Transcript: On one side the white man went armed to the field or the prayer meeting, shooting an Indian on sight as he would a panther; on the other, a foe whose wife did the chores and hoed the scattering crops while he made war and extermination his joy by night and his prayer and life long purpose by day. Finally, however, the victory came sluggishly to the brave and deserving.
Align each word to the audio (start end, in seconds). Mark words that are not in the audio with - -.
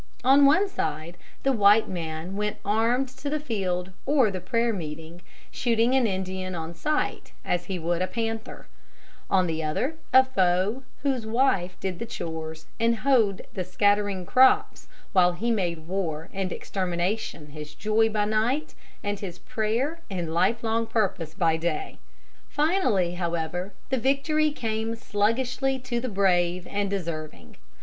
On 0.23 0.47
one 0.47 0.67
side 0.67 1.15
the 1.43 1.51
white 1.51 1.87
man 1.87 2.35
went 2.35 2.57
armed 2.65 3.07
to 3.09 3.29
the 3.29 3.39
field 3.39 3.91
or 4.07 4.31
the 4.31 4.39
prayer 4.41 4.73
meeting, 4.73 5.21
shooting 5.51 5.93
an 5.93 6.07
Indian 6.07 6.55
on 6.55 6.73
sight 6.73 7.33
as 7.45 7.65
he 7.65 7.77
would 7.77 8.01
a 8.01 8.07
panther; 8.07 8.65
on 9.29 9.45
the 9.45 9.63
other, 9.63 9.97
a 10.11 10.23
foe 10.25 10.81
whose 11.03 11.27
wife 11.27 11.79
did 11.79 11.99
the 11.99 12.07
chores 12.07 12.65
and 12.79 12.95
hoed 13.05 13.45
the 13.53 13.63
scattering 13.63 14.25
crops 14.25 14.87
while 15.13 15.33
he 15.33 15.51
made 15.51 15.85
war 15.85 16.29
and 16.33 16.51
extermination 16.51 17.51
his 17.51 17.75
joy 17.75 18.09
by 18.09 18.25
night 18.25 18.73
and 19.03 19.19
his 19.19 19.37
prayer 19.37 19.99
and 20.09 20.33
life 20.33 20.63
long 20.63 20.87
purpose 20.87 21.35
by 21.35 21.57
day. 21.57 21.99
Finally, 22.49 23.13
however, 23.13 23.71
the 23.91 23.99
victory 23.99 24.49
came 24.49 24.95
sluggishly 24.95 25.77
to 25.77 25.99
the 25.99 26.09
brave 26.09 26.65
and 26.65 26.89
deserving. 26.89 27.55